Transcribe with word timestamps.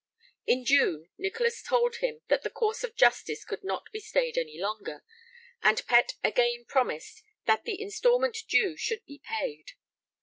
In 0.47 0.65
June 0.65 1.11
Nicholas 1.19 1.61
told 1.61 1.97
him 1.97 2.21
that 2.27 2.41
the 2.41 2.49
course 2.49 2.83
of 2.83 2.95
justice 2.95 3.45
could 3.45 3.63
not 3.63 3.83
be 3.91 3.99
stayed 3.99 4.35
any 4.35 4.57
longer, 4.59 5.03
and 5.61 5.85
Pett 5.85 6.13
again 6.23 6.65
promised 6.67 7.21
that 7.45 7.65
the 7.65 7.79
instalment 7.79 8.37
due 8.49 8.75
should 8.75 9.05
be 9.05 9.21
paid. 9.23 9.73